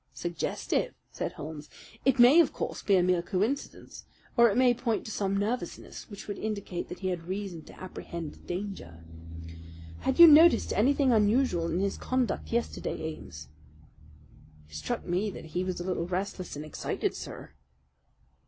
[0.15, 1.69] "Suggestive!" said Holmes.
[2.05, 6.09] "It may, of course, be a mere coincidence, or it may point to some nervousness
[6.09, 9.03] which would indicate that he had reason to apprehend danger.
[9.99, 13.49] Had you noticed anything unusual in his conduct, yesterday, Ames?"
[14.69, 17.51] "It struck me that he was a little restless and excited, sir."